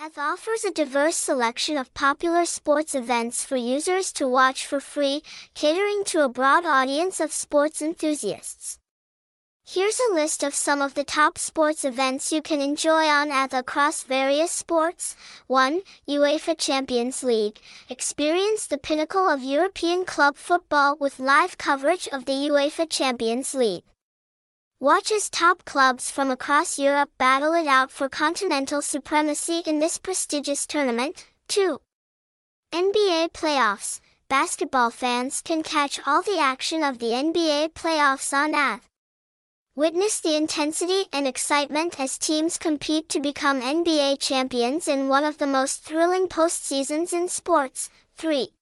[0.00, 5.22] Atdhe offers a diverse selection of popular sports events for users to watch for free,
[5.54, 8.78] catering to a broad audience of sports enthusiasts.
[9.66, 13.58] Here's a list of some of the top sports events you can enjoy on Atdhe
[13.58, 15.16] across various sports.
[15.48, 15.80] 1.
[16.08, 17.58] UEFA Champions League.
[17.90, 23.82] Experience the pinnacle of European club football with live coverage of the UEFA Champions League.
[24.80, 29.98] Watch as top clubs from across Europe battle it out for continental supremacy in this
[29.98, 31.26] prestigious tournament.
[31.48, 31.80] 2.
[32.72, 33.98] NBA Playoffs.
[34.28, 38.82] Basketball fans can catch all the action of the NBA playoffs on Atdhe.
[39.74, 45.38] Witness the intensity and excitement as teams compete to become NBA champions in one of
[45.38, 47.90] the most thrilling postseasons in sports.
[48.16, 48.52] 3.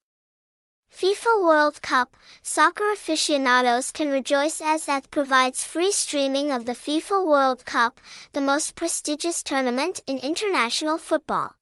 [0.96, 7.26] FIFA World Cup, soccer aficionados can rejoice as Atdhe provides free streaming of the FIFA
[7.26, 8.00] World Cup,
[8.32, 11.54] the most prestigious tournament in international football.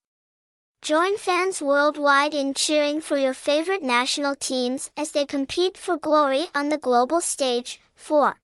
[0.82, 6.46] Join fans worldwide in cheering for your favorite national teams as they compete for glory
[6.54, 7.80] on the global stage.
[7.96, 8.36] 4.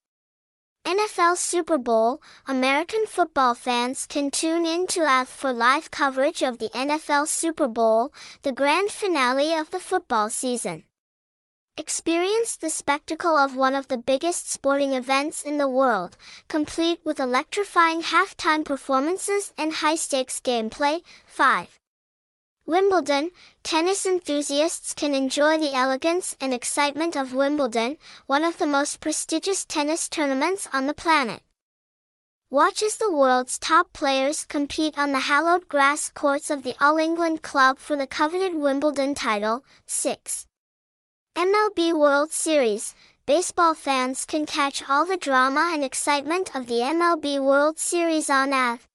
[0.86, 6.59] NFL Super Bowl, American football fans can tune in to Atdhe for live coverage of
[6.59, 10.84] the NFL Super Bowl, the grand finale of the football season.
[11.77, 16.17] Experience the spectacle of one of the biggest sporting events in the world,
[16.48, 21.03] complete with electrifying halftime performances and high-stakes gameplay.
[21.27, 21.80] 5.
[22.70, 23.32] Wimbledon,
[23.64, 27.96] tennis enthusiasts can enjoy the elegance and excitement of Wimbledon,
[28.28, 31.42] one of the most prestigious tennis tournaments on the planet.
[32.48, 36.96] Watch as the world's top players compete on the hallowed grass courts of the All
[36.96, 39.64] England Club for the coveted Wimbledon title.
[39.86, 40.46] 6.
[41.34, 42.94] MLB World Series.
[43.26, 48.52] Baseball fans can catch all the drama and excitement of the MLB World Series on
[48.52, 48.89] Atdhe.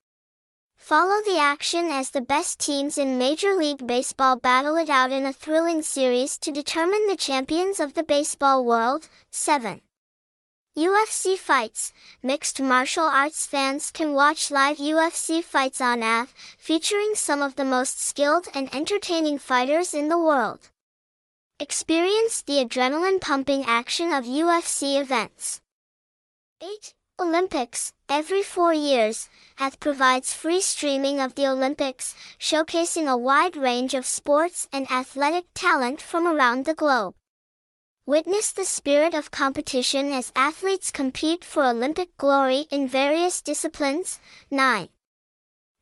[0.86, 5.26] Follow the action as the best teams in Major League Baseball battle it out in
[5.26, 9.10] a thrilling series to determine the champions of the baseball world.
[9.32, 9.82] 7.
[10.78, 11.92] UFC fights.
[12.22, 17.66] Mixed martial arts fans can watch live UFC fights on Atdhe, featuring some of the
[17.66, 20.70] most skilled and entertaining fighters in the world.
[21.60, 25.62] Experience the adrenaline-pumping action of UFC events.
[26.62, 26.94] 8.
[27.18, 33.94] Olympics, every four years, Atdhe provides free streaming of the Olympics, showcasing a wide range
[33.94, 37.16] of sports and athletic talent from around the globe.
[38.06, 44.20] Witness the spirit of competition as athletes compete for Olympic glory in various disciplines.
[44.52, 44.90] 9.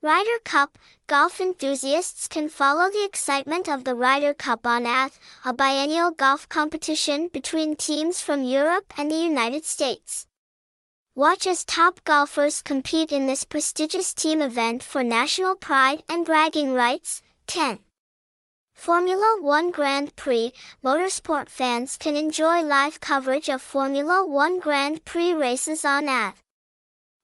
[0.03, 0.77] Ryder Cup,
[1.07, 6.47] golf enthusiasts can follow the excitement of the Ryder Cup on Atdhe, a biennial golf
[6.47, 10.27] competition between teams from Europe and the United States.
[11.15, 16.73] Watch as top golfers compete in this prestigious team event for national pride and bragging
[16.73, 17.21] rights.
[17.45, 17.77] 10.
[18.73, 20.53] Formula One Grand Prix
[20.83, 26.33] Motorsport fans can enjoy live coverage of Formula One Grand Prix races on Atdhe.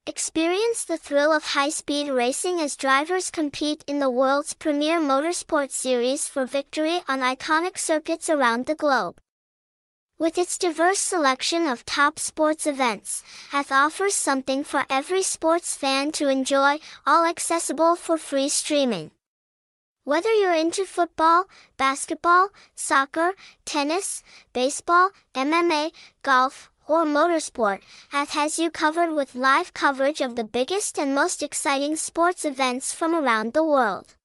[0.06, 6.28] Experience the thrill of high-speed racing as drivers compete in the world's premier motorsport series
[6.28, 9.20] for victory on iconic circuits around the globe.
[10.20, 13.22] With its diverse selection of top sports events,
[13.52, 19.12] Atdhe offers something for every sports fan to enjoy, all accessible for free streaming.
[20.04, 21.46] Whether you're into football,
[21.78, 23.32] basketball, soccer,
[23.64, 24.22] tennis,
[24.52, 25.92] baseball, MMA,
[26.22, 27.80] golf, or motorsport,
[28.12, 32.92] Atdhe has you covered with live coverage of the biggest and most exciting sports events
[32.92, 34.16] from around the world.